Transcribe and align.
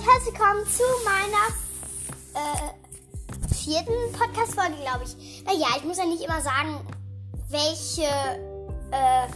und 0.00 0.06
herzlich 0.06 0.34
willkommen 0.34 0.66
zu 0.66 0.82
meiner 1.04 1.46
äh, 2.34 3.54
vierten 3.54 4.12
Podcast-Folge, 4.12 4.76
glaube 4.82 5.04
ich. 5.04 5.44
Naja, 5.44 5.66
ich 5.76 5.84
muss 5.84 5.98
ja 5.98 6.06
nicht 6.06 6.22
immer 6.22 6.40
sagen, 6.40 6.80
welche, 7.48 8.08
äh, 8.92 9.26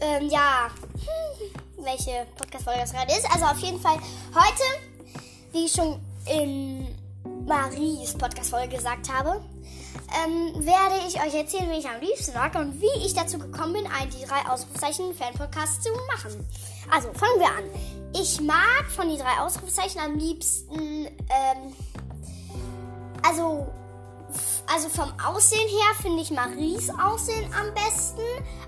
ähm, 0.00 0.28
ja, 0.28 0.70
welche 1.76 2.26
Podcast-Folge 2.36 2.80
das 2.80 2.92
gerade 2.92 3.12
ist. 3.12 3.32
Also 3.32 3.44
auf 3.44 3.58
jeden 3.58 3.80
Fall 3.80 3.96
heute, 4.34 4.64
wie 5.52 5.66
ich 5.66 5.72
schon 5.72 6.00
in 6.26 6.88
Maries 7.46 8.14
Podcast-Folge 8.14 8.76
gesagt 8.76 9.12
habe, 9.12 9.40
ähm, 10.24 10.64
werde 10.64 10.96
ich 11.08 11.20
euch 11.20 11.34
erzählen, 11.34 11.70
wie 11.70 11.78
ich 11.78 11.88
am 11.88 12.00
liebsten 12.00 12.34
mag 12.34 12.54
und 12.54 12.80
wie 12.80 13.04
ich 13.04 13.14
dazu 13.14 13.38
gekommen 13.38 13.74
bin, 13.74 13.86
einen 13.86 14.10
die 14.10 14.24
drei 14.24 14.48
Ausrufezeichen 14.50 15.14
Fan-Podcast 15.14 15.82
zu 15.82 15.90
machen. 16.14 16.46
Also, 16.90 17.12
fangen 17.12 17.38
wir 17.40 17.48
an. 17.48 17.64
Ich 18.14 18.40
mag 18.40 18.84
von 18.94 19.08
die 19.08 19.18
drei 19.18 19.38
Ausrufezeichen 19.40 20.00
am 20.00 20.16
liebsten, 20.16 21.06
ähm, 21.06 21.72
also 23.22 23.66
also 24.72 24.88
vom 24.88 25.12
Aussehen 25.24 25.68
her 25.68 25.94
finde 26.00 26.22
ich 26.22 26.30
Maries 26.30 26.90
Aussehen 26.90 27.52
am 27.54 27.72
besten. 27.74 28.22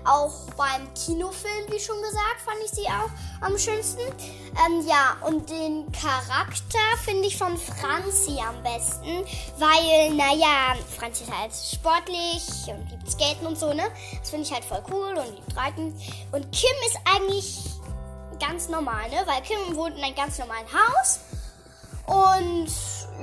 Auch 0.05 0.33
beim 0.55 0.91
Kinofilm, 0.93 1.65
wie 1.69 1.79
schon 1.79 2.01
gesagt, 2.01 2.41
fand 2.43 2.57
ich 2.63 2.71
sie 2.71 2.87
auch 2.87 3.09
am 3.41 3.57
schönsten. 3.57 4.01
Ähm, 4.01 4.87
ja, 4.87 5.17
und 5.21 5.49
den 5.49 5.91
Charakter 5.91 6.79
finde 7.03 7.27
ich 7.27 7.37
von 7.37 7.57
Franzi 7.57 8.39
am 8.39 8.61
besten. 8.63 9.25
Weil, 9.57 10.13
naja, 10.15 10.75
Franzi 10.97 11.23
ist 11.23 11.37
halt 11.37 11.51
sportlich 11.53 12.43
und 12.67 12.89
liebt 12.89 13.11
Skaten 13.11 13.47
und 13.47 13.57
so, 13.57 13.73
ne? 13.73 13.83
Das 14.19 14.29
finde 14.29 14.45
ich 14.45 14.53
halt 14.53 14.65
voll 14.65 14.83
cool 14.91 15.17
und 15.17 15.35
liebt 15.35 15.57
Reiten. 15.57 15.93
Und 16.31 16.51
Kim 16.51 16.75
ist 16.87 16.97
eigentlich 17.05 17.59
ganz 18.39 18.69
normal, 18.69 19.09
ne? 19.09 19.23
Weil 19.25 19.41
Kim 19.41 19.75
wohnt 19.75 19.97
in 19.97 20.03
einem 20.03 20.15
ganz 20.15 20.39
normalen 20.39 20.67
Haus. 20.67 21.19
Und 22.05 22.71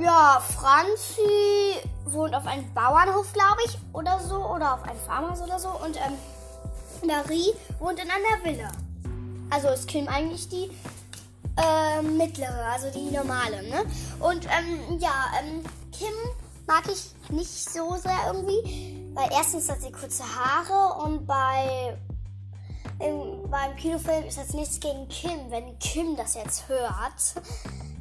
ja, 0.03 0.41
Franzi 0.41 1.81
wohnt 2.07 2.35
auf 2.35 2.47
einem 2.47 2.73
Bauernhof, 2.73 3.33
glaube 3.33 3.61
ich, 3.67 3.79
oder 3.93 4.19
so, 4.21 4.37
oder 4.37 4.75
auf 4.75 4.83
einem 4.85 4.99
Farmhaus 5.01 5.43
oder 5.43 5.59
so. 5.59 5.69
Und 5.69 5.97
ähm, 5.97 6.15
Marie 7.07 7.53
wohnt 7.79 7.99
in 7.99 8.09
einer 8.11 8.45
Villa. 8.45 8.71
Also 9.51 9.69
ist 9.69 9.89
Kim 9.89 10.09
eigentlich 10.09 10.49
die 10.49 10.71
äh, 11.57 12.03
mittlere, 12.03 12.67
also 12.73 12.91
die 12.91 13.11
normale, 13.11 13.63
ne? 13.69 13.85
Und 14.21 14.45
ähm, 14.47 14.99
ja, 14.99 15.31
ähm, 15.41 15.63
Kim 15.93 16.13
mag 16.67 16.85
ich 16.91 17.13
nicht 17.31 17.71
so 17.71 17.97
sehr 17.97 18.19
irgendwie, 18.27 19.11
weil 19.15 19.29
erstens 19.33 19.69
hat 19.71 19.81
sie 19.81 19.93
kurze 19.93 20.25
Haare 20.25 21.01
und 21.03 21.27
bei 21.27 21.97
im, 22.99 23.51
beim 23.51 23.77
Kinofilm 23.77 24.25
ist 24.25 24.39
jetzt 24.39 24.55
nichts 24.55 24.81
gegen 24.81 25.09
Kim, 25.09 25.51
wenn 25.51 25.79
Kim 25.79 26.17
das 26.17 26.35
jetzt 26.35 26.69
hört, 26.69 27.35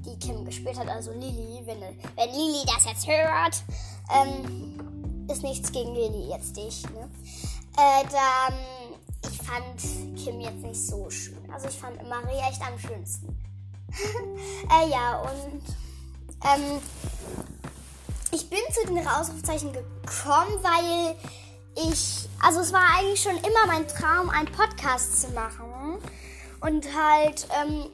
die 0.06 0.18
Kim 0.20 0.46
gespielt 0.46 0.78
hat, 0.78 0.88
also 0.88 1.12
Lily, 1.12 1.62
wenn, 1.66 1.82
wenn 1.82 2.30
Lily 2.30 2.64
das 2.66 2.86
jetzt 2.86 3.08
hört, 3.08 3.64
ähm, 4.14 5.28
ist 5.30 5.44
nichts 5.44 5.72
gegen 5.72 5.94
Lily 5.94 6.30
jetzt 6.30 6.56
dich, 6.56 6.84
ne? 6.90 7.10
Äh, 7.78 8.04
dann, 8.12 8.54
ich 9.30 9.38
fand 9.42 10.18
Kim 10.18 10.40
jetzt 10.40 10.62
nicht 10.62 10.88
so 10.88 11.10
schön. 11.10 11.38
Also 11.52 11.68
ich 11.68 11.76
fand 11.76 11.98
Maria 12.08 12.50
echt 12.50 12.62
am 12.62 12.80
schönsten. 12.80 13.36
äh, 13.92 14.90
ja, 14.90 15.20
und 15.20 15.62
ähm, 16.44 16.82
ich 18.32 18.50
bin 18.50 18.60
zu 18.72 18.88
den 18.88 19.06
Ausrufzeichen 19.08 19.74
gekommen, 19.74 20.58
weil 20.62 21.16
ich, 21.76 22.30
also 22.42 22.62
es 22.62 22.72
war 22.72 22.84
eigentlich 22.98 23.22
schon 23.22 23.38
immer 23.38 23.68
mein 23.68 23.88
Traum, 23.88 24.30
einen 24.30 24.52
Podcast 24.52 25.22
zu 25.22 25.30
machen. 25.30 25.98
Und 26.62 26.88
halt, 26.96 27.48
ähm, 27.62 27.90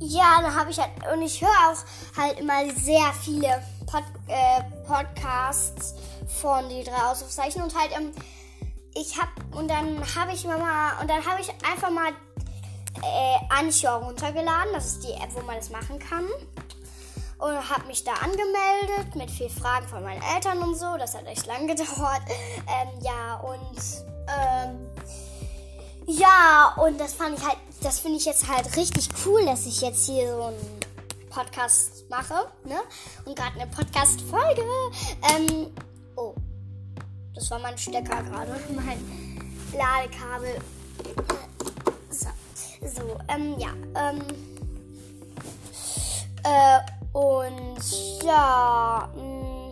ja, 0.00 0.40
da 0.42 0.54
habe 0.54 0.70
ich 0.70 0.78
halt, 0.78 0.90
und 1.12 1.22
ich 1.22 1.40
höre 1.40 1.48
auch 1.48 2.20
halt 2.20 2.38
immer 2.38 2.68
sehr 2.74 3.12
viele 3.22 3.62
Pod, 3.86 4.04
äh, 4.28 4.62
Podcasts 4.86 5.94
von 6.40 6.68
die 6.68 6.84
drei 6.84 7.10
Ausrufzeichen 7.10 7.62
und 7.62 7.78
halt, 7.78 7.90
ähm, 7.96 8.12
ich 8.94 9.20
habe, 9.20 9.30
und 9.56 9.68
dann 9.68 10.00
habe 10.16 10.32
ich 10.32 10.44
mal, 10.44 11.00
und 11.00 11.08
dann 11.08 11.24
habe 11.24 11.40
ich 11.40 11.50
einfach 11.70 11.90
mal 11.90 12.12
äh, 13.02 13.36
Anchor 13.48 14.04
runtergeladen. 14.04 14.72
Das 14.72 14.86
ist 14.86 15.04
die 15.04 15.12
App, 15.12 15.32
wo 15.34 15.40
man 15.42 15.56
das 15.56 15.70
machen 15.70 15.98
kann 15.98 16.26
und 17.38 17.70
habe 17.70 17.86
mich 17.86 18.04
da 18.04 18.12
angemeldet 18.14 19.14
mit 19.14 19.30
vier 19.30 19.50
Fragen 19.50 19.86
von 19.86 20.02
meinen 20.02 20.22
Eltern 20.34 20.58
und 20.58 20.76
so. 20.76 20.96
Das 20.98 21.14
hat 21.14 21.26
echt 21.26 21.46
lang 21.46 21.66
gedauert. 21.66 22.22
Ähm, 22.28 22.88
ja, 23.00 23.36
und 23.36 23.78
ähm, 24.28 24.90
ja, 26.06 26.74
und 26.78 26.98
das 26.98 27.14
fand 27.14 27.38
ich 27.38 27.44
halt, 27.44 27.58
das 27.80 28.00
finde 28.00 28.18
ich 28.18 28.24
jetzt 28.24 28.48
halt 28.48 28.76
richtig 28.76 29.08
cool, 29.24 29.44
dass 29.44 29.66
ich 29.66 29.80
jetzt 29.80 30.06
hier 30.06 30.32
so 30.34 30.42
einen 30.44 30.80
Podcast 31.30 32.08
mache, 32.10 32.50
ne? 32.64 32.78
Und 33.24 33.36
gerade 33.36 33.60
eine 33.60 33.70
Podcast-Folge. 33.70 34.62
Ähm, 35.30 35.70
oh, 36.16 36.34
das 37.34 37.50
war 37.50 37.58
mein 37.60 37.78
Stecker 37.78 38.22
gerade, 38.22 38.52
mein 38.74 38.98
Ladekabel. 39.72 40.58
So, 42.10 42.28
so 42.82 43.18
ähm, 43.28 43.54
ja, 43.58 43.70
ähm, 43.94 44.22
äh, 46.44 47.16
und 47.16 48.22
ja, 48.24 49.08
mh, 49.14 49.22
mm, 49.22 49.70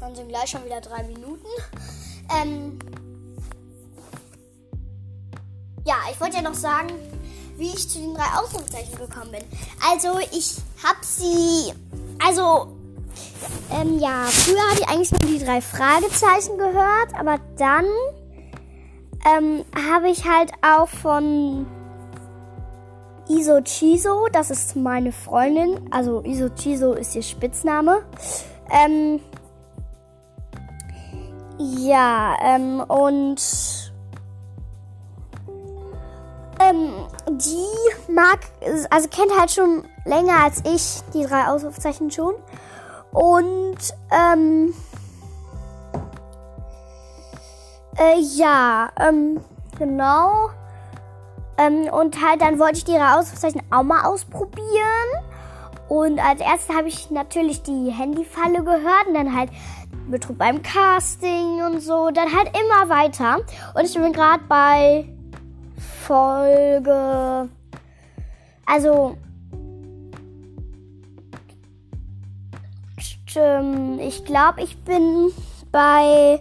dann 0.00 0.14
sind 0.14 0.28
gleich 0.28 0.50
schon 0.50 0.64
wieder 0.64 0.80
drei 0.80 1.02
Minuten. 1.04 1.46
Ähm, 2.40 2.78
ja, 5.84 5.94
ich 6.10 6.20
wollte 6.20 6.36
ja 6.36 6.42
noch 6.42 6.54
sagen, 6.54 6.88
wie 7.56 7.68
ich 7.68 7.88
zu 7.88 7.98
den 7.98 8.14
drei 8.14 8.38
Ausrufezeichen 8.38 8.96
gekommen 8.98 9.30
bin. 9.30 9.44
Also 9.90 10.18
ich 10.32 10.56
habe 10.82 10.98
sie, 11.02 11.72
also 12.24 12.76
ähm, 13.70 13.98
ja, 13.98 14.24
früher 14.24 14.60
hatte 14.70 14.82
ich 14.82 14.88
eigentlich 14.88 15.12
nur 15.12 15.20
die 15.20 15.44
drei 15.44 15.60
Fragezeichen 15.60 16.58
gehört, 16.58 17.14
aber 17.18 17.38
dann 17.56 17.84
ähm, 19.36 19.64
habe 19.88 20.08
ich 20.08 20.26
halt 20.26 20.52
auch 20.62 20.88
von 20.88 21.66
Iso 23.28 23.60
Chiso, 23.62 24.26
das 24.32 24.50
ist 24.50 24.76
meine 24.76 25.12
Freundin. 25.12 25.88
Also 25.90 26.22
Iso 26.24 26.48
Chiso 26.50 26.92
ist 26.92 27.14
ihr 27.14 27.22
Spitzname. 27.22 28.04
Ähm, 28.70 29.20
ja, 31.58 32.36
ähm, 32.42 32.80
und 32.80 33.93
ähm, 36.70 36.92
die 37.30 38.12
mag, 38.12 38.40
also 38.90 39.08
kennt 39.08 39.38
halt 39.38 39.50
schon 39.50 39.84
länger 40.04 40.44
als 40.44 40.62
ich 40.64 41.00
die 41.12 41.24
drei 41.24 41.46
Ausrufzeichen 41.48 42.10
schon. 42.10 42.34
Und 43.12 43.78
ähm, 44.10 44.74
äh, 47.98 48.18
ja, 48.18 48.90
ähm, 48.98 49.40
genau. 49.78 50.50
Ähm, 51.56 51.88
und 51.92 52.20
halt 52.20 52.40
dann 52.40 52.58
wollte 52.58 52.78
ich 52.78 52.84
die 52.84 52.98
Ausrufezeichen 52.98 53.62
auch 53.70 53.84
mal 53.84 54.04
ausprobieren. 54.04 54.64
Und 55.88 56.18
als 56.18 56.40
erstes 56.40 56.74
habe 56.74 56.88
ich 56.88 57.10
natürlich 57.10 57.62
die 57.62 57.90
Handyfalle 57.90 58.64
gehört 58.64 59.06
und 59.06 59.14
dann 59.14 59.36
halt 59.36 59.50
Betrug 60.10 60.38
beim 60.38 60.62
Casting 60.62 61.62
und 61.62 61.80
so. 61.80 62.10
Dann 62.10 62.34
halt 62.34 62.50
immer 62.58 62.88
weiter. 62.88 63.38
Und 63.74 63.84
ich 63.84 63.94
bin 63.94 64.12
gerade 64.12 64.42
bei 64.48 65.13
Folge. 66.06 67.48
Also. 68.66 69.16
Ich 73.98 74.24
glaube, 74.24 74.62
ich 74.62 74.78
bin 74.84 75.32
bei. 75.72 76.40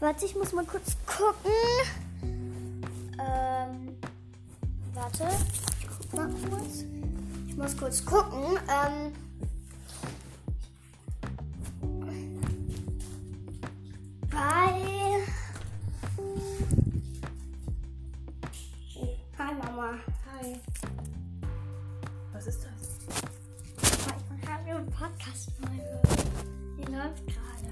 Warte, 0.00 0.26
ich 0.26 0.36
muss 0.36 0.52
mal 0.52 0.66
kurz 0.66 0.94
gucken. 1.06 1.52
Warte, 4.94 5.24
ich 5.80 6.10
guck 6.10 6.14
mal 6.14 6.28
kurz. 6.50 6.84
Ich 7.48 7.56
muss 7.56 7.76
kurz 7.76 8.04
gucken. 8.04 8.58
Ähm, 8.68 9.12
Was 22.44 22.56
ist 22.56 22.64
das? 22.64 22.72
Ich 24.42 24.48
habe 24.48 24.70
eine 24.70 24.80
Podcast-Folge. 24.90 26.02
Die 26.76 26.92
läuft 26.92 27.26
gerade. 27.26 27.70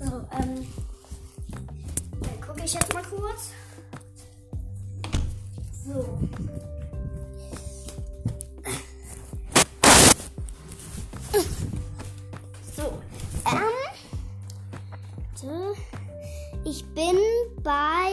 So, 0.00 0.26
ähm. 0.36 0.66
Dann 2.20 2.40
gucke 2.40 2.64
ich 2.64 2.74
jetzt 2.74 2.92
mal 2.92 3.04
kurz. 3.04 3.50
So. 5.86 6.18
So. 12.74 13.02
Ähm. 13.46 13.74
Ich 16.64 16.84
bin 16.86 17.18
bei 17.62 18.10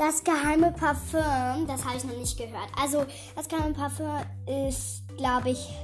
Das 0.00 0.24
geheime 0.24 0.72
Parfüm, 0.72 1.66
das 1.66 1.84
habe 1.84 1.98
ich 1.98 2.04
noch 2.04 2.16
nicht 2.16 2.38
gehört. 2.38 2.70
Also, 2.74 3.04
das 3.36 3.46
geheime 3.46 3.74
Parfüm 3.74 4.08
ist, 4.46 5.02
glaube 5.18 5.50
ich, 5.50 5.76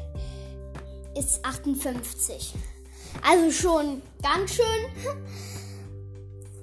ist 1.14 1.44
58. 1.44 2.54
Also 3.28 3.50
schon 3.50 4.00
ganz 4.22 4.54
schön 4.54 5.12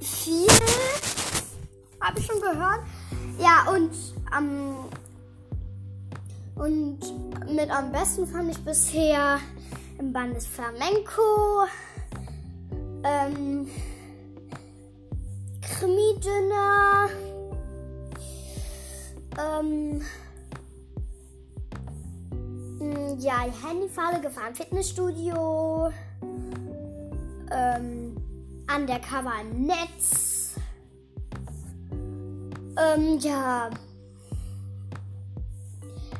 viel. 0.01 0.47
Habe 2.01 2.19
ich 2.19 2.25
schon 2.25 2.41
gehört. 2.41 2.79
Ja, 3.37 3.71
und 3.71 3.91
am. 4.31 4.89
und 6.55 6.99
mit 7.53 7.69
am 7.69 7.91
besten 7.91 8.25
fand 8.25 8.49
ich 8.49 8.65
bisher 8.65 9.39
im 9.99 10.11
Band 10.11 10.35
des 10.35 10.47
Flamenco. 10.47 11.67
Ähm, 13.03 13.69
Krimi-Dinner. 15.61 17.09
Ähm, 19.39 20.01
mh, 22.79 23.15
ja, 23.19 23.45
Handyfalle 23.67 24.21
gefahren, 24.21 24.53
Fitnessstudio. 24.55 25.91
Ähm, 27.51 28.15
Undercover 28.73 29.43
Netz. 29.53 30.55
Ähm, 32.77 33.19
ja. 33.19 33.69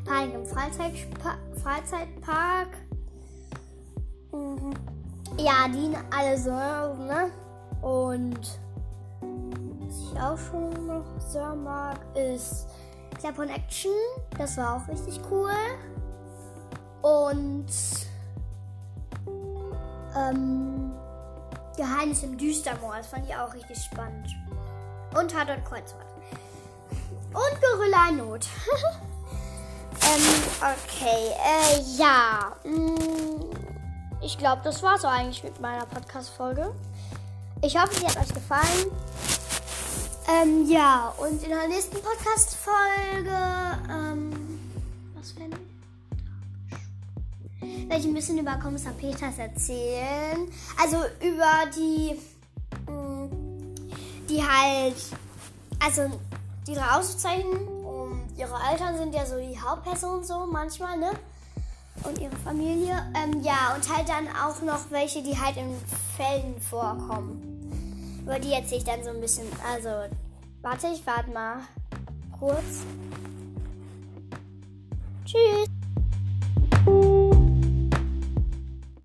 Panik 0.05 0.35
im 0.35 0.45
Freizeitpa 0.45 1.37
Freizeitpark. 1.61 2.69
Mhm. 4.31 4.73
Ja, 5.37 5.67
die 5.67 5.95
alle 6.11 6.37
so, 6.37 6.51
ne? 6.51 7.31
Und 7.81 8.59
was 9.21 9.99
ich 9.99 10.19
auch 10.19 10.37
schon 10.37 10.87
noch 10.87 11.19
sehr 11.19 11.55
mag, 11.55 11.99
ist 12.15 12.67
Clap 13.19 13.39
Action. 13.39 13.91
Das 14.37 14.57
war 14.57 14.77
auch 14.77 14.87
richtig 14.87 15.19
cool. 15.29 15.51
Und 17.01 17.65
ähm, 20.15 20.91
Geheimnis 21.75 22.23
im 22.23 22.37
Düstermoor. 22.37 22.95
Das 22.97 23.07
fand 23.07 23.27
ich 23.27 23.35
auch 23.35 23.53
richtig 23.53 23.77
spannend. 23.77 24.27
Und 25.17 25.31
Tatort 25.31 25.65
Kreuzfahrt. 25.65 26.07
Und 27.33 27.61
Gorilla 27.61 28.09
in 28.09 28.17
Not. 28.17 28.47
ähm, 30.01 30.21
okay. 30.61 31.31
Äh, 31.43 31.81
ja. 31.97 32.53
Mm, 32.63 33.49
Ich 34.21 34.37
glaube, 34.37 34.61
das 34.63 34.81
war 34.83 34.97
so 34.97 35.07
eigentlich 35.07 35.43
mit 35.43 35.59
meiner 35.59 35.85
Podcast-Folge. 35.85 36.73
Ich 37.61 37.77
hoffe, 37.79 37.95
sie 37.95 38.05
hat 38.05 38.17
euch 38.17 38.33
gefallen. 38.33 38.91
Ähm, 40.27 40.69
ja, 40.69 41.13
und 41.17 41.43
in 41.43 41.49
der 41.49 41.67
nächsten 41.67 41.97
Podcast-Folge, 41.97 43.37
ähm, 43.91 44.31
was 45.15 45.35
werden 45.35 45.51
wir? 47.59 47.87
Werde 47.89 48.01
ich 48.01 48.05
ein 48.05 48.13
bisschen 48.13 48.37
über 48.37 48.55
Kommissar 48.55 48.93
Peters 48.93 49.37
erzählen. 49.37 50.47
Also 50.81 50.97
über 51.21 51.69
die, 51.75 52.17
mh, 52.89 53.29
die 54.29 54.41
halt, 54.41 54.95
also 55.79 56.03
ihre 56.67 56.95
Auszeichnungen 56.95 57.67
und 57.83 58.37
ihre 58.37 58.57
Eltern 58.71 58.97
sind 58.97 59.13
ja 59.13 59.25
so 59.25 59.37
die 59.37 59.59
Hauptpersonen 59.59 60.23
so 60.23 60.45
manchmal, 60.45 60.97
ne? 60.97 61.11
Und 62.03 62.19
ihre 62.19 62.35
Familie. 62.37 62.95
Ähm, 63.13 63.41
ja, 63.41 63.75
und 63.75 63.93
halt 63.93 64.07
dann 64.07 64.27
auch 64.29 64.61
noch 64.61 64.89
welche, 64.89 65.21
die 65.21 65.37
halt 65.37 65.57
in 65.57 65.75
Fällen 66.15 66.59
vorkommen. 66.61 67.52
Über 68.23 68.39
die 68.39 68.53
erzähle 68.53 68.77
ich 68.77 68.83
dann 68.85 69.03
so 69.03 69.09
ein 69.09 69.19
bisschen. 69.19 69.45
Also, 69.69 69.89
warte, 70.61 70.87
ich 70.87 71.05
warte 71.05 71.29
mal 71.31 71.57
kurz. 72.39 72.83
Tschüss. 75.25 75.69